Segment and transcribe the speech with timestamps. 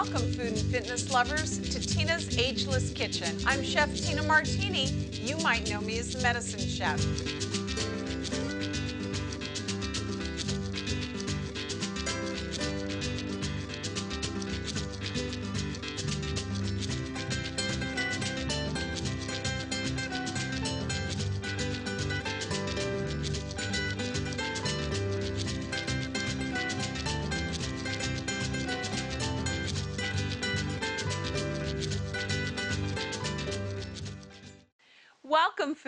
[0.00, 3.36] Welcome, food and fitness lovers, to Tina's Ageless Kitchen.
[3.44, 4.84] I'm Chef Tina Martini.
[5.10, 7.67] You might know me as the Medicine Chef.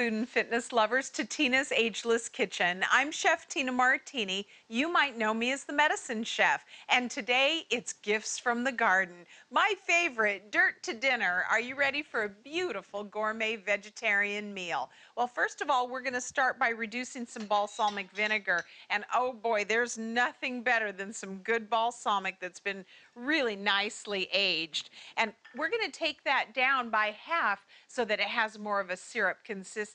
[0.00, 2.82] Food and fitness lovers, to Tina's Ageless Kitchen.
[2.90, 4.46] I'm Chef Tina Martini.
[4.66, 6.64] You might know me as the Medicine Chef.
[6.88, 9.26] And today it's gifts from the garden.
[9.52, 11.44] My favorite, dirt to dinner.
[11.50, 14.88] Are you ready for a beautiful gourmet vegetarian meal?
[15.18, 18.64] Well, first of all, we're going to start by reducing some balsamic vinegar.
[18.88, 24.88] And oh boy, there's nothing better than some good balsamic that's been really nicely aged.
[25.18, 28.88] And we're going to take that down by half so that it has more of
[28.88, 29.89] a syrup consistency.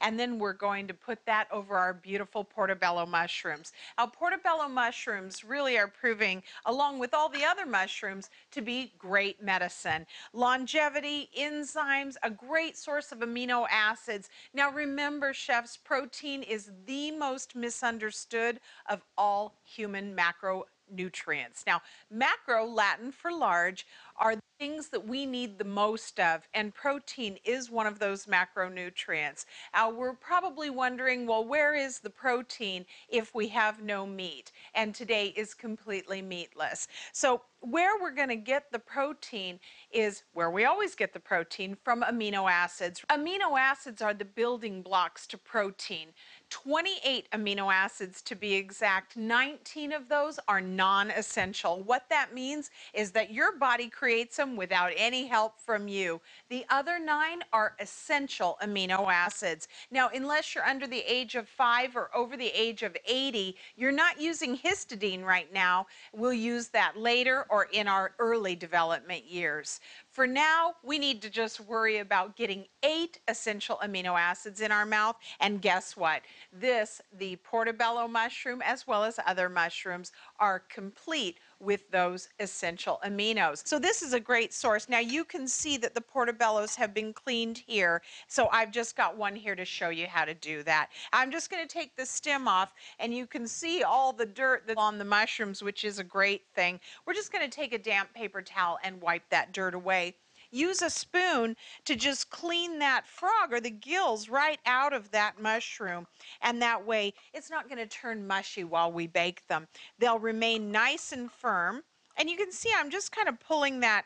[0.00, 3.72] And then we're going to put that over our beautiful portobello mushrooms.
[3.98, 9.42] Now, portobello mushrooms really are proving, along with all the other mushrooms, to be great
[9.42, 10.06] medicine.
[10.32, 14.30] Longevity, enzymes, a great source of amino acids.
[14.54, 21.64] Now, remember, chefs, protein is the most misunderstood of all human macro nutrients.
[21.66, 27.36] Now, macro, Latin for large, are things that we need the most of, and protein
[27.44, 29.44] is one of those macronutrients.
[29.74, 34.52] Now, we're probably wondering, well, where is the protein if we have no meat?
[34.74, 36.86] And today is completely meatless.
[37.12, 39.58] So where we're going to get the protein
[39.92, 43.02] is where we always get the protein from amino acids.
[43.10, 46.08] Amino acids are the building blocks to protein.
[46.52, 49.16] 28 amino acids to be exact.
[49.16, 51.82] 19 of those are non-essential.
[51.84, 56.20] What that means is that your body creates them without any help from you.
[56.50, 59.66] The other nine are essential amino acids.
[59.90, 63.90] Now, unless you're under the age of five or over the age of 80, you're
[63.90, 65.86] not using histidine right now.
[66.12, 69.80] We'll use that later or in our early development years.
[70.12, 74.84] For now, we need to just worry about getting eight essential amino acids in our
[74.84, 75.16] mouth.
[75.40, 76.20] And guess what?
[76.52, 83.66] This, the portobello mushroom, as well as other mushrooms, are complete with those essential aminos.
[83.66, 84.88] So this is a great source.
[84.88, 88.02] Now you can see that the portobellos have been cleaned here.
[88.26, 90.90] So I've just got one here to show you how to do that.
[91.12, 94.64] I'm just going to take the stem off and you can see all the dirt
[94.66, 96.80] that's on the mushrooms, which is a great thing.
[97.06, 100.16] We're just going to take a damp paper towel and wipe that dirt away
[100.52, 105.40] use a spoon to just clean that frog or the gills right out of that
[105.40, 106.06] mushroom.
[106.42, 109.66] And that way it's not going to turn mushy while we bake them.
[109.98, 111.82] They'll remain nice and firm.
[112.16, 114.04] And you can see I'm just kind of pulling that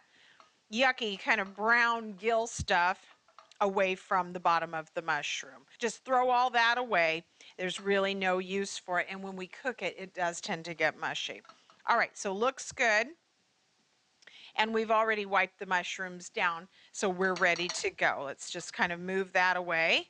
[0.73, 3.17] yucky kind of brown gill stuff
[3.61, 5.65] away from the bottom of the mushroom.
[5.79, 7.25] Just throw all that away.
[7.56, 9.06] There's really no use for it.
[9.11, 11.43] And when we cook it, it does tend to get mushy.
[11.89, 13.09] All right, so looks good
[14.56, 18.22] and we've already wiped the mushrooms down, so we're ready to go.
[18.25, 20.09] Let's just kind of move that away.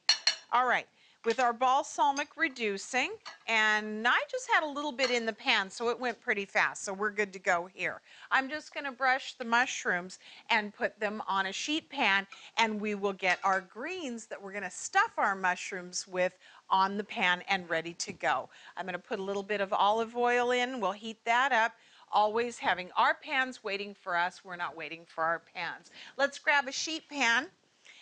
[0.53, 0.87] All right,
[1.25, 3.11] with our balsamic reducing,
[3.49, 6.85] and I just had a little bit in the pan, so it went pretty fast,
[6.85, 8.01] so we're good to go here.
[8.31, 10.21] I'm just gonna brush the mushrooms
[10.51, 14.53] and put them on a sheet pan, and we will get our greens that we're
[14.53, 16.33] gonna stuff our mushrooms with
[16.71, 18.49] on the pan and ready to go.
[18.77, 21.73] I'm gonna put a little bit of olive oil in, we'll heat that up,
[22.13, 24.43] always having our pans waiting for us.
[24.45, 25.91] We're not waiting for our pans.
[26.17, 27.47] Let's grab a sheet pan.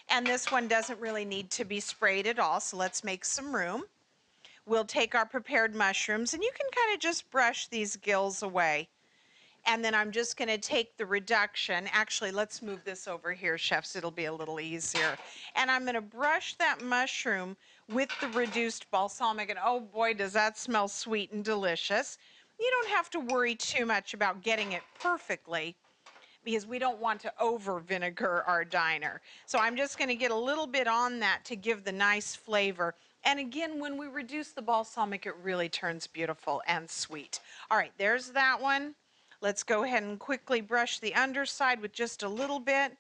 [0.09, 3.55] And this one doesn't really need to be sprayed at all, so let's make some
[3.55, 3.85] room.
[4.67, 8.89] We'll take our prepared mushrooms, and you can kind of just brush these gills away.
[9.67, 11.89] And then I'm just going to take the reduction.
[11.91, 13.97] Actually, let's move this over here, chefs.
[13.97, 15.17] It'll be a little easier.
[15.55, 17.57] And I'm going to brush that mushroom
[17.89, 19.49] with the reduced balsamic.
[19.49, 22.19] And oh boy, does that smell sweet and delicious
[22.59, 25.77] you don't have to worry too much about getting it perfectly
[26.45, 29.21] because we don't want to over vinegar our diner.
[29.47, 32.37] So I'm just going to get a little bit on that to give the nice
[32.37, 32.95] flavor.
[33.25, 37.41] And again, when we reduce the balsamic, it really turns beautiful and sweet.
[37.71, 38.95] All right, there's that one.
[39.41, 42.93] Let's go ahead and quickly brush the underside with just a little bit.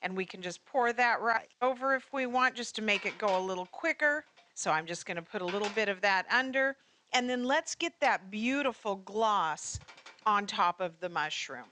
[0.00, 3.18] And we can just pour that right over if we want, just to make it
[3.18, 4.24] go a little quicker.
[4.54, 6.76] So I'm just going to put a little bit of that under.
[7.12, 9.78] And then let's get that beautiful gloss
[10.26, 11.64] on top of the mushroom.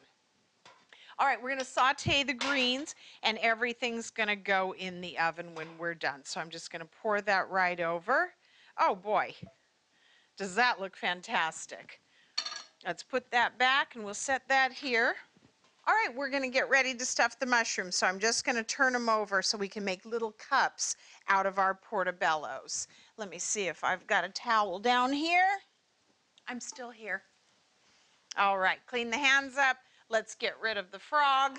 [1.18, 5.66] All right, we're to saute the greens and everything's to go in the oven when
[5.78, 6.20] we're done.
[6.24, 8.32] So I'm just to pour that right over.
[8.78, 9.34] Oh boy,
[10.36, 12.00] does that look fantastic.
[12.86, 15.16] Let's put that back and we'll set that here
[15.88, 17.94] All right, we're gonna get ready to stuff the mushrooms.
[17.94, 20.96] So I'm just gonna turn them over so we can make little cups
[21.28, 22.88] out of our portobellos.
[23.16, 25.46] Let me see if I've got a towel down here.
[26.48, 27.22] I'm still here.
[28.36, 29.76] All right, clean the hands up.
[30.08, 31.58] Let's get rid of the frog.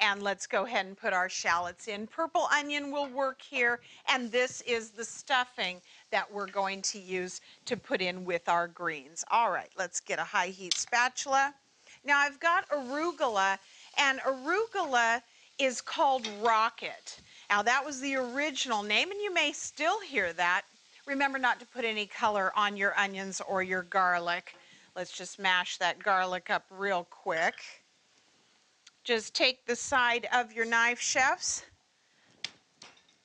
[0.00, 2.06] And let's go ahead and put our shallots in.
[2.06, 3.80] Purple onion will work here.
[4.08, 5.80] And this is the stuffing
[6.10, 9.24] that we're going to use to put in with our greens.
[9.30, 11.54] All right, let's get a high heat spatula.
[12.04, 13.58] Now I've got arugula,
[13.96, 15.22] and arugula
[15.58, 17.20] is called rocket.
[17.48, 20.62] Now that was the original name, and you may still hear that.
[21.06, 24.54] Remember not to put any color on your onions or your garlic.
[24.96, 27.54] Let's just mash that garlic up real quick.
[29.02, 31.64] Just take the side of your knife, chefs,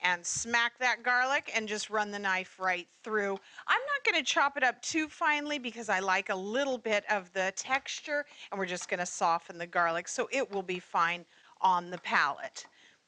[0.01, 3.38] and smack that garlic and just run the knife right through.
[3.68, 7.04] I'm not going to chop it up too finely because I like a little bit
[7.12, 10.80] of the texture and we're just going to soften the garlic so it will be
[10.80, 11.25] fine
[11.62, 12.66] on the palate.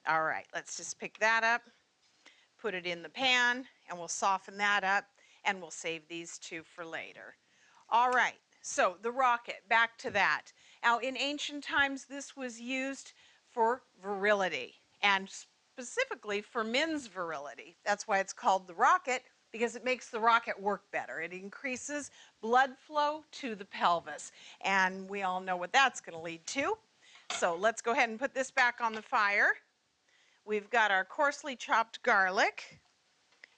[0.08, 1.62] All right, let's just pick that up,
[2.60, 5.06] put it in the pan, and we'll soften that up
[5.46, 7.36] and we'll save these two for later.
[7.90, 10.54] All right, so the rocket, back to that.
[10.84, 13.14] Now, in ancient times, this was used
[13.50, 15.30] for virility and
[15.82, 17.76] specifically for men's virility.
[17.84, 21.22] That's why it's called the rocket because it makes the rocket work better.
[21.22, 24.32] It increases blood flow to the pelvis,
[24.64, 26.78] and we all know what that's going to lead to.
[27.32, 29.54] So let's go ahead and put this back on the fire.
[30.46, 32.80] We've got our coarsely chopped garlic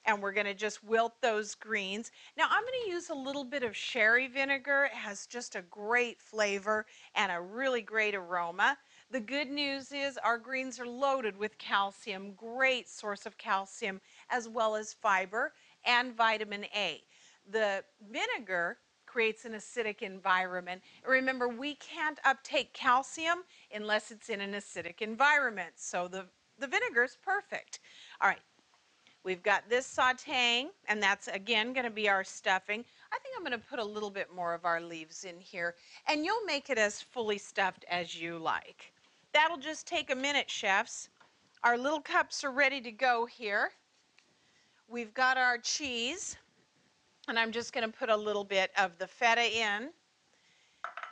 [0.06, 2.10] and we're going to just wilt those greens.
[2.36, 4.84] Now I'm going to use a little bit of sherry vinegar.
[4.84, 6.84] It has just a great flavor
[7.14, 8.76] and a really great aroma.
[9.14, 14.48] The good news is our greens are loaded with calcium, great source of calcium, as
[14.48, 15.52] well as fiber
[15.84, 17.00] and vitamin A.
[17.48, 20.82] The vinegar creates an acidic environment.
[21.06, 25.74] Remember, we can't uptake calcium unless it's in an acidic environment.
[25.76, 26.26] So the,
[26.58, 27.78] the vinegar is perfect.
[28.20, 28.40] All right,
[29.22, 32.84] We've got this sauteing, and that's again going to be our stuffing.
[33.12, 35.76] I think I'm going to put a little bit more of our leaves in here,
[36.08, 38.92] and you'll make it as fully stuffed as you like.
[39.34, 41.08] That'll just take a minute, chefs.
[41.64, 43.72] Our little cups are ready to go here.
[44.88, 46.36] We've got our cheese,
[47.26, 49.90] and I'm just going to put a little bit of the feta in,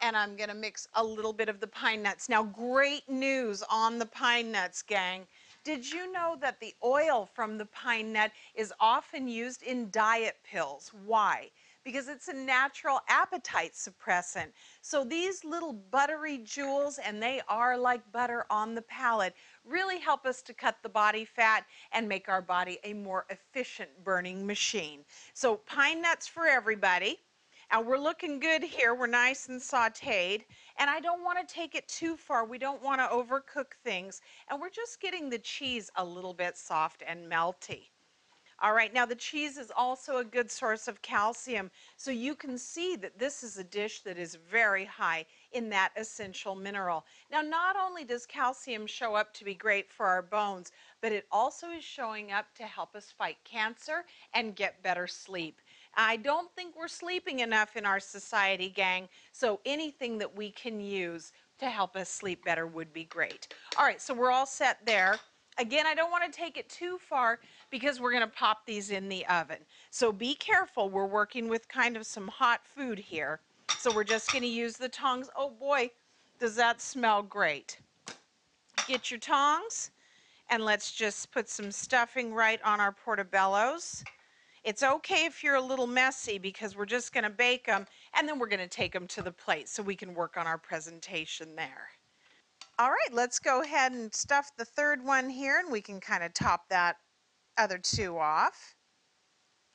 [0.03, 2.29] and I'm going to mix a little bit of the pine nuts.
[2.29, 5.27] Now, great news on the pine nuts, gang.
[5.65, 10.37] Did you know that the oil from the pine nut is often used in diet
[10.45, 10.93] pills?
[11.07, 11.51] Why?
[11.85, 14.53] Because it's a natural appetite suppressant.
[14.83, 19.35] So these little buttery jewels, and they are like butter on the palate,
[19.65, 23.91] really help us to cut the body fat and make our body a more efficient
[24.05, 25.05] burning machine.
[25.35, 27.19] So pine nuts for everybody.
[27.73, 28.95] Now we're looking good here.
[28.95, 30.43] We're nice and sauteed.
[30.79, 32.45] And I don't want to take it too far.
[32.45, 34.21] We don't want to overcook things.
[34.51, 37.92] And we're just getting the cheese a little bit soft and melty.
[38.63, 41.69] All right, now the cheese is also a good source of calcium.
[41.97, 45.91] So you can see that this is a dish that is very high in that
[45.97, 47.05] essential mineral.
[47.29, 50.71] Now, not only does calcium show up to be great for our bones,
[51.01, 55.61] but it also is showing up to help us fight cancer and get better sleep.
[55.97, 59.09] I don't think we're sleeping enough in our society, gang.
[59.33, 63.53] So anything that we can use to help us sleep better would be great.
[63.77, 65.19] All right, so we're all set there.
[65.59, 67.39] Again, I don't want to take it too far
[67.73, 69.57] because we're going to pop these in the oven.
[69.91, 70.89] So be careful.
[70.89, 73.41] We're working with kind of some hot food here.
[73.79, 75.29] So we're just going to use the tongs.
[75.35, 75.91] Oh boy,
[76.39, 77.81] does that smell great.
[78.87, 79.91] Get your tongs
[80.51, 84.05] and let's just put some stuffing right on our portobellos.
[84.65, 88.29] It's okay if you're a little messy because we're just going to bake them and
[88.29, 90.59] then we're going to take them to the plate so we can work on our
[90.59, 91.89] presentation there.
[92.79, 96.23] All right, let's go ahead and stuff the third one here and we can kind
[96.23, 96.97] of top that
[97.59, 98.75] other two off.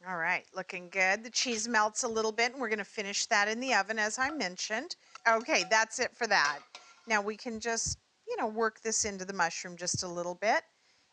[0.07, 1.24] All right, looking good.
[1.24, 3.98] The cheese melts a little bit and we're going to finish that in the oven
[3.98, 4.96] as I mentioned.
[5.27, 6.60] Okay, that's it for that.
[7.07, 10.63] Now we can just, you know, work this into the mushroom just a little bit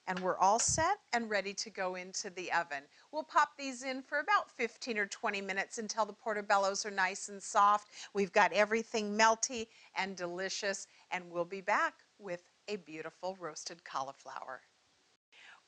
[0.07, 2.83] and we're all set and ready to go into the oven.
[3.13, 7.29] We'll pop these in for about 15 or 20 minutes until the portobellos are nice
[7.29, 7.89] and soft.
[8.13, 9.67] We've got everything melty
[9.97, 14.61] and delicious, and we'll be back with a beautiful roasted cauliflower.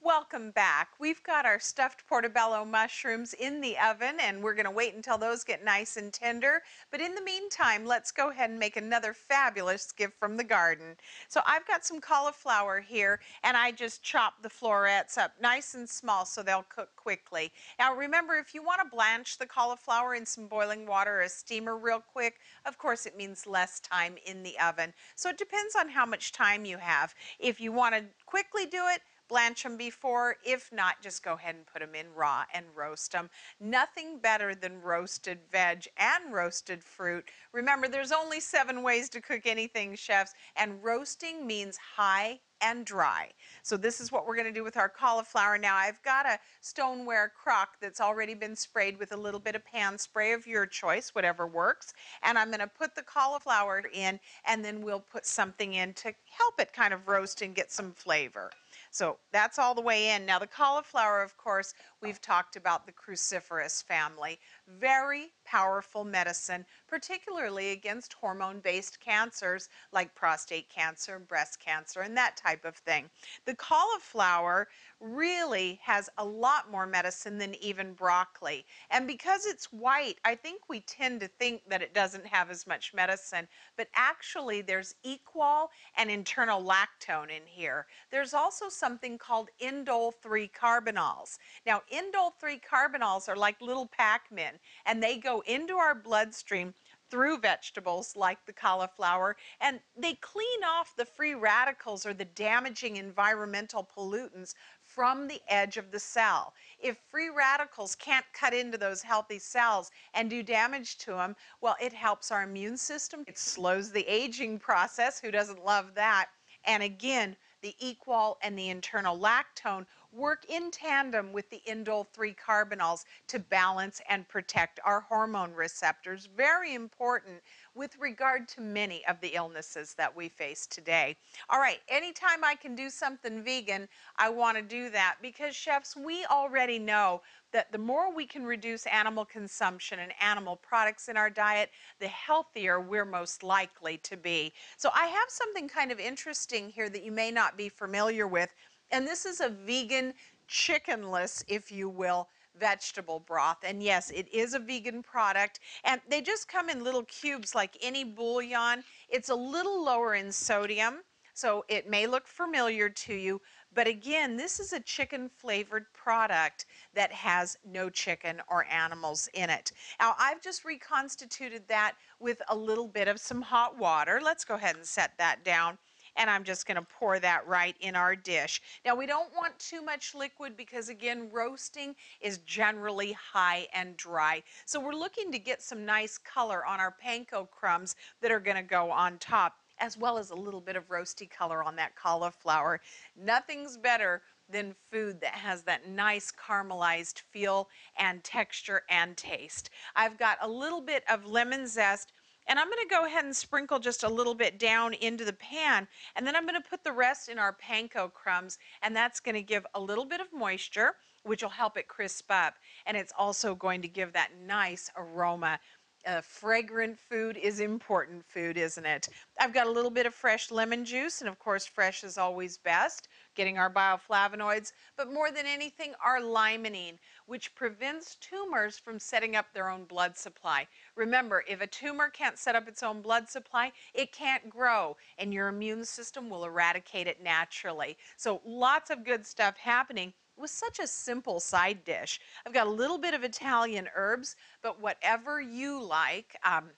[0.02, 0.90] Welcome back.
[1.00, 5.18] We've got our stuffed portobello mushrooms in the oven and we're going to wait until
[5.18, 6.62] those get nice and tender.
[6.92, 10.96] But in the meantime, let's go ahead and make another fabulous gift from the garden.
[11.28, 15.88] So I've got some cauliflower here and I just chop the florets up nice and
[15.88, 17.50] small so they'll cook quickly.
[17.78, 21.28] Now remember, if you want to blanch the cauliflower in some boiling water or a
[21.28, 24.92] steamer real quick, of course it means less time in the oven.
[25.16, 27.14] So it depends on how much time you have.
[27.40, 30.36] If you want to quickly do it, blanch them before.
[30.44, 33.30] If not, just go ahead and put them in raw and roast them.
[33.60, 37.24] Nothing better than roasted veg and roasted fruit.
[37.52, 43.30] Remember, there's only seven ways to cook anything, chefs, and roasting means high and dry.
[43.62, 45.58] So this is what we're going to do with our cauliflower.
[45.58, 49.64] Now I've got a stoneware crock that's already been sprayed with a little bit of
[49.64, 51.92] pan spray of your choice, whatever works.
[52.22, 56.14] And I'm going to put the cauliflower in and then we'll put something in to
[56.30, 58.50] help it kind of roast and get some flavor.
[58.90, 60.26] So that's all the way in.
[60.26, 61.74] Now the cauliflower, of course,
[62.06, 64.38] we've talked about the cruciferous family.
[64.78, 72.36] Very powerful medicine, particularly against hormone-based cancers like prostate cancer, and breast cancer, and that
[72.36, 73.10] type of thing.
[73.44, 74.68] The cauliflower
[75.00, 78.64] really has a lot more medicine than even broccoli.
[78.90, 82.66] And because it's white, I think we tend to think that it doesn't have as
[82.68, 87.86] much medicine, but actually there's equol and enterolactone in here.
[88.10, 91.38] There's also something called indole 3 carbinols.
[91.66, 96.74] Now, indole 3 carbinols are like little Pac-Men, and they go into our bloodstream
[97.08, 102.96] through vegetables like the cauliflower and they clean off the free radicals or the damaging
[102.96, 106.52] environmental pollutants from the edge of the cell.
[106.80, 111.76] If free radicals can't cut into those healthy cells and do damage to them, well,
[111.80, 113.22] it helps our immune system.
[113.28, 115.20] It slows the aging process.
[115.20, 116.30] Who doesn't love that?
[116.64, 119.86] And again, the equol and the enterolactone
[120.16, 126.28] work in tandem with the indole 3 carbinols to balance and protect our hormone receptors.
[126.36, 127.42] Very important
[127.74, 131.14] with regard to many of the illnesses that we face today.
[131.50, 135.94] All right, anytime I can do something vegan, I want to do that because chefs,
[135.94, 137.20] we already know
[137.52, 141.70] that the more we can reduce animal consumption and animal products in our diet,
[142.00, 144.52] the healthier we're most likely to be.
[144.76, 148.54] So I have something kind of interesting here that you may not be familiar with,
[148.90, 150.14] and this is a vegan
[150.48, 152.28] chickenless, if you will,
[152.58, 153.58] vegetable broth.
[153.62, 155.60] And yes, it is a vegan product.
[155.84, 158.82] And they just come in little cubes like any bouillon.
[159.08, 161.00] It's a little lower in sodium,
[161.34, 163.40] so it may look familiar to you.
[163.74, 166.64] But again, this is a chicken flavored product
[166.94, 169.72] that has no chicken or animals in it.
[170.00, 174.18] Now, I've just reconstituted that with a little bit of some hot water.
[174.22, 175.76] Let's go ahead and set that down
[176.16, 178.60] and I'm just going to pour that right in our dish.
[178.84, 184.42] Now we don't want too much liquid because again roasting is generally high and dry.
[184.64, 188.56] So we're looking to get some nice color on our panko crumbs that are going
[188.56, 191.94] to go on top as well as a little bit of roasty color on that
[191.94, 192.80] cauliflower.
[193.14, 197.68] Nothing's better than food that has that nice caramelized feel
[197.98, 199.70] and texture and taste.
[199.94, 202.12] I've got a little bit of lemon zest
[202.48, 205.32] and I'm going to go ahead and sprinkle just a little bit down into the
[205.32, 205.88] pan.
[206.14, 208.58] And then I'm going to put the rest in our panko crumbs.
[208.82, 212.30] And that's going to give a little bit of moisture, which will help it crisp
[212.30, 212.54] up.
[212.86, 215.58] And it's also going to give that nice aroma.
[216.06, 219.08] Uh, fragrant food is important food, isn't it?
[219.40, 222.58] I've got a little bit of fresh lemon juice, and of course, fresh is always
[222.58, 229.36] best getting our bioflavonoids, but more than anything, our limonene, which prevents tumors from setting
[229.36, 230.66] up their own blood supply.
[230.96, 235.32] Remember, if a tumor can't set up its own blood supply, it can't grow, and
[235.32, 237.96] your immune system will eradicate it naturally.
[238.16, 242.20] So lots of good stuff happening with such a simple side dish.
[242.46, 246.36] I've got a little bit of Italian herbs, but whatever you like.
[246.44, 246.70] Um,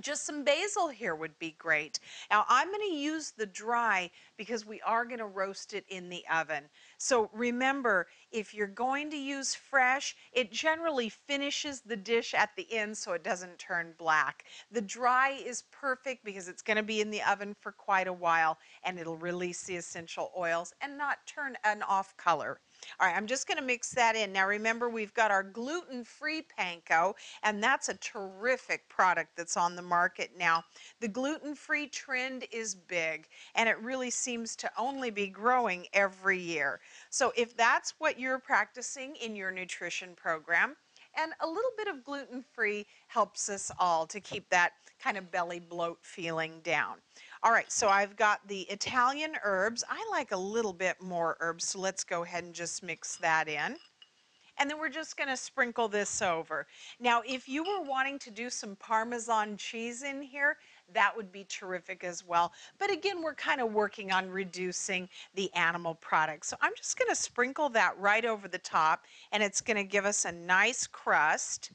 [0.00, 2.00] just some basil here would be great.
[2.30, 6.08] Now I'm going to use the dry because we are going to roast it in
[6.08, 6.64] the oven.
[6.98, 12.72] So remember, if you're going to use fresh, it generally finishes the dish at the
[12.72, 14.44] end so it doesn't turn black.
[14.70, 18.12] The dry is perfect because it's going to be in the oven for quite a
[18.12, 22.60] while and it'll release the essential oils and not turn an off color.
[23.00, 24.32] All right, I'm just going to mix that in.
[24.32, 29.82] Now remember, we've got our gluten-free panko, and that's a terrific product that's on the
[29.82, 30.64] market now.
[31.00, 36.80] The gluten-free trend is big, and it really seems to only be growing every year.
[37.10, 40.76] So if that's what you're practicing in your nutrition program,
[41.20, 45.60] and a little bit of gluten-free helps us all to keep that kind of belly
[45.60, 46.96] bloat feeling down.
[47.44, 49.84] All right, so I've got the Italian herbs.
[49.88, 53.46] I like a little bit more herbs, so let's go ahead and just mix that
[53.48, 53.76] in.
[54.58, 56.66] And then we're just to sprinkle this over.
[56.98, 60.56] Now, if you were wanting to do some Parmesan cheese in here,
[60.92, 62.52] that would be terrific as well.
[62.76, 66.48] But again, we're kind of working on reducing the animal products.
[66.48, 70.24] So I'm just to sprinkle that right over the top, and it's to give us
[70.24, 71.70] a nice crust.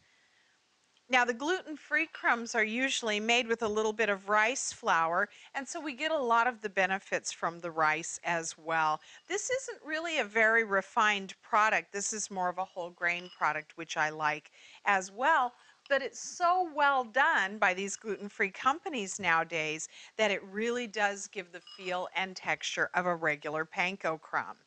[1.14, 5.68] Now the gluten-free crumbs are usually made with a little bit of rice flour and
[5.68, 9.00] so we get a lot of the benefits from the rice as well.
[9.28, 11.92] This isn't really a very refined product.
[11.92, 14.50] This is more of a whole grain product which I like
[14.86, 15.54] as well.
[15.88, 21.52] But it's so well done by these gluten-free companies nowadays that it really does give
[21.52, 24.58] the feel and texture of a regular panko crumb.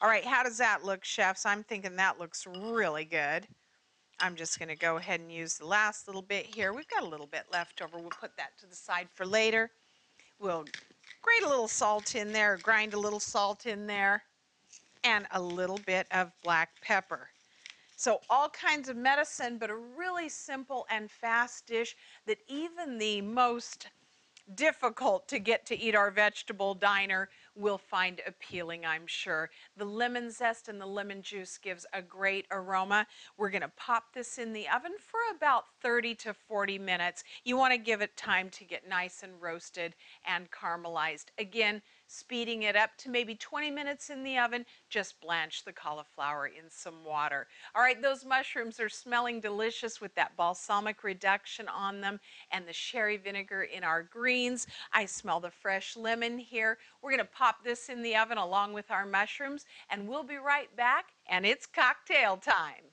[0.00, 1.44] All right, how does that look, chefs?
[1.44, 3.48] I'm thinking that looks really good.
[4.20, 6.72] I'm just going to go ahead and use the last little bit here.
[6.72, 7.98] We've got a little bit left over.
[7.98, 9.70] We'll put that to the side for later.
[10.40, 10.64] We'll
[11.22, 14.22] grate a little salt in there, grind a little salt in there,
[15.04, 17.28] and a little bit of black pepper.
[17.96, 21.96] So all kinds of medicine, but a really simple and fast dish
[22.26, 23.88] that even the most
[24.54, 27.28] difficult to get to eat our vegetable diner
[27.58, 29.50] will find appealing, I'm sure.
[29.76, 33.06] The lemon zest and the lemon juice gives a great aroma.
[33.36, 37.24] We're to pop this in the oven for about 30 to 40 minutes.
[37.44, 39.94] You want to give it time to get nice and roasted
[40.26, 41.26] and caramelized.
[41.38, 46.46] Again, speeding it up to maybe 20 minutes in the oven, just blanch the cauliflower
[46.46, 47.46] in some water.
[47.74, 52.18] All right, those mushrooms are smelling delicious with that balsamic reduction on them
[52.50, 54.66] and the sherry vinegar in our greens.
[54.92, 56.78] I smell the fresh lemon here.
[57.02, 60.36] We're going to pop this in the oven along with our mushrooms and we'll be
[60.36, 62.84] right back and it's cocktail time.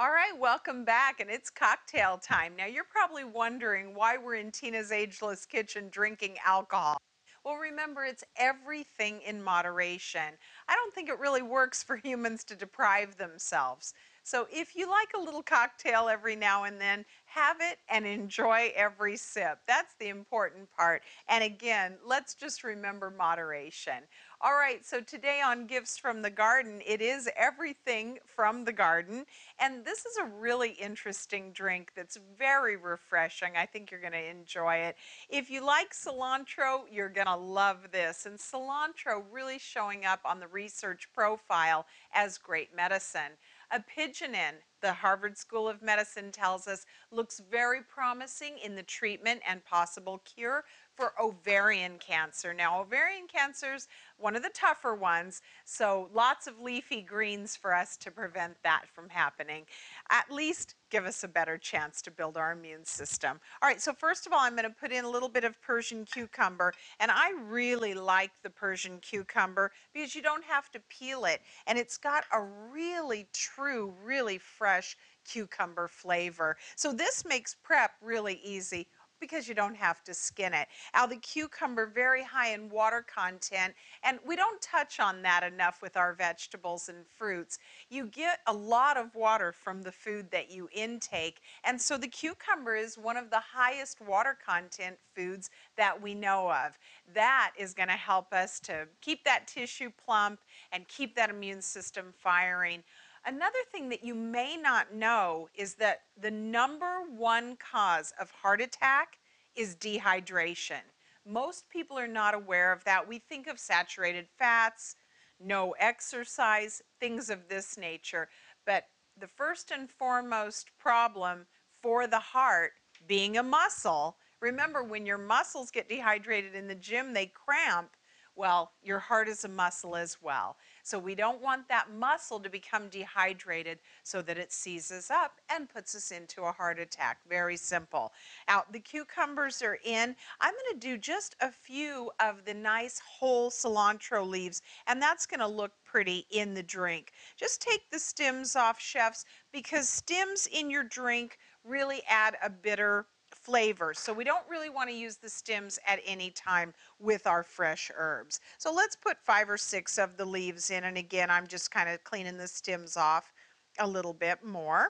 [0.00, 2.52] All right, welcome back, and it's cocktail time.
[2.56, 6.98] Now, you're probably wondering why we're in Tina's Ageless Kitchen drinking alcohol.
[7.48, 10.34] Well, remember, it's everything in moderation.
[10.68, 13.94] I don't think it really works for humans to deprive themselves.
[14.22, 18.72] So if you like a little cocktail every now and then, have it and enjoy
[18.76, 19.60] every sip.
[19.66, 21.02] That's the important part.
[21.28, 24.04] And again, let's just remember moderation.
[24.40, 29.26] All right, so today on Gifts from the Garden, it is everything from the garden.
[29.58, 33.56] And this is a really interesting drink that's very refreshing.
[33.56, 34.96] I think you're going to enjoy it.
[35.28, 38.26] If you like cilantro, you're going to love this.
[38.26, 43.32] And cilantro really showing up on the research profile as great medicine.
[43.72, 49.42] A Apigenin, the Harvard School of Medicine tells us, looks very promising in the treatment
[49.46, 52.54] and possible cure for ovarian cancer.
[52.54, 53.86] Now, ovarian cancer is
[54.18, 58.82] one of the tougher ones, so lots of leafy greens for us to prevent that
[58.92, 59.64] from happening.
[60.10, 63.40] At least give us a better chance to build our immune system.
[63.62, 66.04] All right, so first of all, I'm to put in a little bit of Persian
[66.04, 71.40] cucumber, and I really like the Persian cucumber because you don't have to peel it,
[71.66, 74.96] and it's got a really true, really fresh
[75.28, 76.56] cucumber flavor.
[76.76, 78.88] So this makes prep really easy
[79.20, 80.68] because you don't have to skin it.
[80.94, 85.82] Now the cucumber, very high in water content, and we don't touch on that enough
[85.82, 87.58] with our vegetables and fruits.
[87.90, 92.08] You get a lot of water from the food that you intake, and so the
[92.08, 96.78] cucumber is one of the highest water content foods that we know of.
[97.14, 100.40] That is going to help us to keep that tissue plump
[100.72, 102.82] and keep that immune system firing.
[103.28, 108.62] Another thing that you may not know is that the number one cause of heart
[108.62, 109.18] attack
[109.54, 110.80] is dehydration.
[111.26, 113.06] Most people are not aware of that.
[113.06, 114.96] We think of saturated fats,
[115.38, 118.30] no exercise, things of this nature.
[118.64, 118.84] But
[119.20, 121.44] the first and foremost problem
[121.82, 122.72] for the heart
[123.06, 127.90] being a muscle, remember when your muscles get dehydrated in the gym, they cramp.
[128.38, 130.58] Well, your heart is a muscle as well.
[130.84, 135.68] So we don't want that muscle to become dehydrated so that it seizes up and
[135.68, 137.18] puts us into a heart attack.
[137.28, 138.12] Very simple.
[138.46, 140.14] Now, the cucumbers are in.
[140.40, 145.26] I'm going to do just a few of the nice whole cilantro leaves, and that's
[145.26, 147.10] going to look pretty in the drink.
[147.36, 153.06] Just take the stems off, chefs, because stems in your drink really add a bitter
[153.48, 153.94] flavor.
[153.94, 157.90] So we don't really want to use the stems at any time with our fresh
[157.96, 158.40] herbs.
[158.58, 160.84] So let's put five or six of the leaves in.
[160.84, 163.32] And again, I'm just kind of cleaning the stems off
[163.78, 164.88] a little bit more.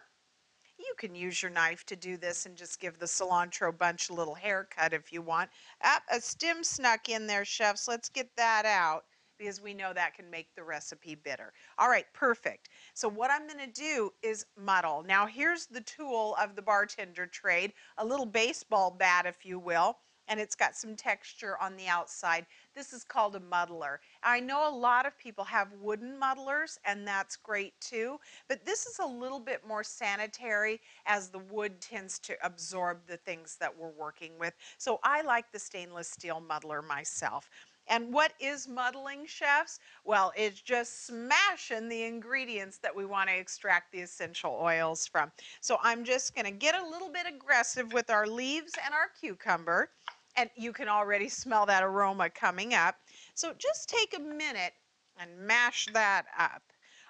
[0.76, 4.14] You can use your knife to do this and just give the cilantro bunch a
[4.14, 5.50] little haircut if you want.
[5.84, 7.86] Ah, a stem snuck in there, chefs.
[7.86, 9.04] Let's get that out
[9.38, 11.52] because we know that can make the recipe bitter.
[11.78, 12.68] All right, perfect.
[12.94, 15.04] So what I'm going to do is muddle.
[15.06, 19.98] Now here's the tool of the bartender trade, a little baseball bat if you will.
[20.30, 22.44] and it's got some texture on the outside.
[22.74, 24.00] This is called a muddler.
[24.22, 28.84] I know a lot of people have wooden muddlers, and that's great too, but this
[28.86, 33.74] is a little bit more sanitary as the wood tends to absorb the things that
[33.76, 34.54] we're working with.
[34.76, 37.48] So I like the stainless steel muddler myself.
[37.88, 39.80] And what is muddling, chefs?
[40.04, 45.32] Well, it's just smashing the ingredients that we want to extract the essential oils from.
[45.60, 49.08] So I'm just going to get a little bit aggressive with our leaves and our
[49.18, 49.90] cucumber.
[50.36, 52.96] And you can already smell that aroma coming up.
[53.34, 54.74] So just take a minute
[55.18, 56.62] and mash that up.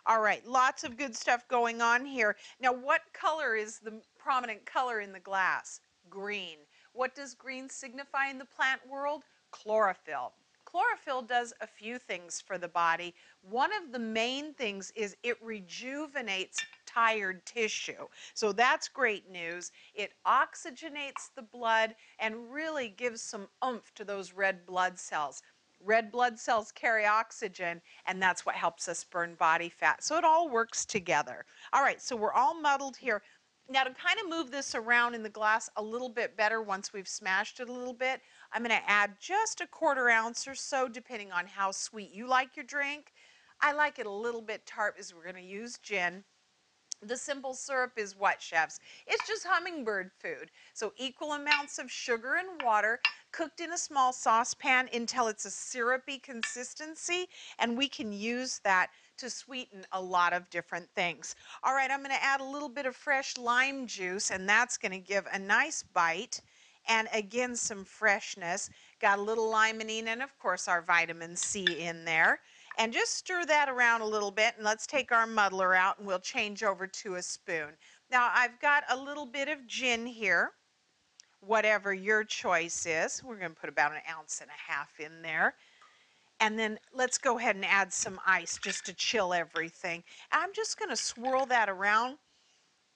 [0.07, 2.37] All right, lots of good stuff going on here.
[2.61, 5.81] Now, what color is the prominent color in the glass?
[6.09, 6.57] Green.
[6.95, 9.25] What does green signify in the plant world?
[9.51, 10.33] Chlorophyll.
[10.69, 13.15] Chlorophyll does a few things for the body.
[13.41, 18.07] One of the main things is it rejuvenates tired tissue.
[18.35, 19.73] So that's great news.
[19.95, 25.41] It oxygenates the blood and really gives some oomph to those red blood cells.
[25.83, 30.05] Red blood cells carry oxygen, and that's what helps us burn body fat.
[30.05, 31.47] So it all works together.
[31.73, 33.23] All right, so we're all muddled here.
[33.71, 36.93] Now to kind of move this around in the glass a little bit better once
[36.93, 38.23] we've smashed it a little bit,
[38.53, 42.27] I'm going to add just a quarter ounce or so depending on how sweet you
[42.27, 43.13] like your drink.
[43.61, 46.25] I like it a little bit tart as we're going to use gin.
[47.01, 48.81] The simple syrup is what, chefs?
[49.07, 50.51] It's just hummingbird food.
[50.75, 52.99] So equal amounts of sugar and water
[53.31, 57.29] cooked in a small saucepan until it's a syrupy consistency,
[57.61, 61.37] and we can use that to sweeten a lot of different things.
[61.63, 64.77] All right, I'm going to add a little bit of fresh lime juice, and that's
[64.77, 66.41] going to give a nice bite
[66.89, 68.71] and again some freshness.
[69.01, 72.41] Got a little limonene and of course our vitamin C in there.
[72.79, 76.07] And just stir that around a little bit and let's take our muddler out and
[76.07, 77.71] we'll change over to a spoon.
[78.11, 80.51] Now I've got a little bit of gin here,
[81.41, 83.23] whatever your choice is.
[83.23, 85.55] We're going to put about an ounce and a half in there.
[86.41, 90.05] And then let's go ahead and add some ice just to chill everything.
[90.31, 92.17] I'm just going to swirl that around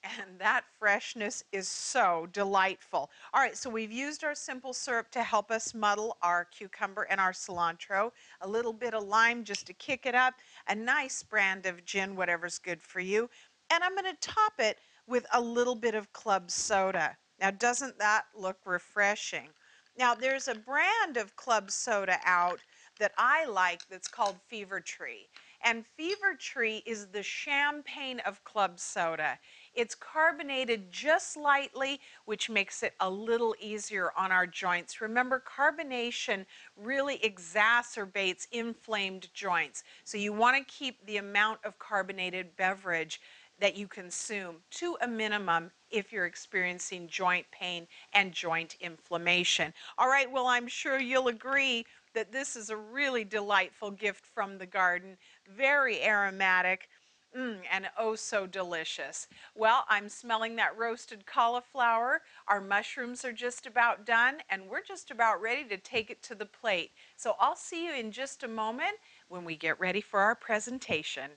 [0.03, 3.09] and that freshness is so delightful.
[3.33, 7.19] All right, so we've used our simple syrup to help us muddle our cucumber and
[7.19, 8.11] our cilantro,
[8.41, 10.35] a little bit of lime just to kick it up,
[10.67, 13.29] a nice brand of gin, whatever's good for you,
[13.71, 17.17] and I'm going to top it with a little bit of club soda.
[17.39, 19.49] Now, doesn't that look refreshing?
[19.97, 22.59] Now, there's a brand of club soda out
[22.99, 25.27] that I like that's called Fever Tree.
[25.63, 29.39] And Fever Tree is the champagne of club soda.
[29.73, 35.01] It's carbonated just lightly, which makes it a little easier on our joints.
[35.01, 36.45] Remember, carbonation
[36.77, 39.83] really exacerbates inflamed joints.
[40.03, 43.19] So you want to keep the amount of carbonated beverage
[43.59, 49.73] that you consume to a minimum if you're experiencing joint pain and joint inflammation.
[49.97, 54.57] All right, well, I'm sure you'll agree that this is a really delightful gift from
[54.57, 56.89] the garden, very aromatic.
[57.35, 59.27] Mm, and oh so delicious.
[59.55, 62.21] Well, I'm smelling that roasted cauliflower.
[62.47, 66.35] Our mushrooms are just about done and we're just about ready to take it to
[66.35, 66.91] the plate.
[67.17, 68.97] So I'll see you in just a moment
[69.29, 71.31] when we get ready for our presentation.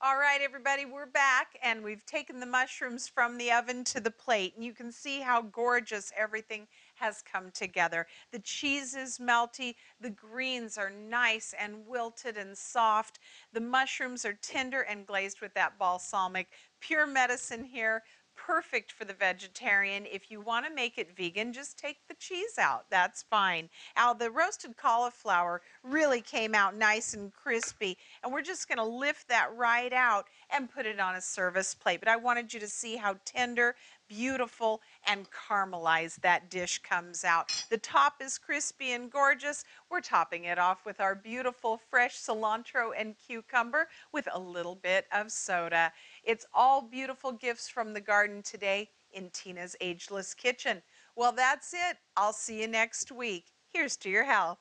[0.00, 4.12] All right, everybody, we're back and we've taken the mushrooms from the oven to the
[4.12, 4.54] plate.
[4.54, 8.06] And you can see how gorgeous everything has come together.
[8.32, 13.18] The cheese is melty, the greens are nice and wilted and soft.
[13.52, 16.48] The mushrooms are tender and glazed with that balsamic.
[16.80, 18.02] Pure medicine here
[18.38, 20.06] perfect for the vegetarian.
[20.06, 22.84] If you want to make it vegan, just take the cheese out.
[22.90, 23.68] That's fine.
[23.96, 28.84] Now, the roasted cauliflower really came out nice and crispy, and we're just going to
[28.84, 32.00] lift that right out and put it on a service plate.
[32.00, 33.74] But I wanted you to see how tender,
[34.08, 37.52] beautiful, and caramelized that dish comes out.
[37.70, 39.64] The top is crispy and gorgeous.
[39.90, 45.06] We're topping it off with our beautiful fresh cilantro and cucumber with a little bit
[45.12, 45.92] of soda.
[46.24, 50.82] It's all beautiful gifts from the garden today in Tina's Ageless Kitchen.
[51.16, 51.98] Well, that's it.
[52.16, 53.46] I'll see you next week.
[53.72, 54.58] Here's to your health.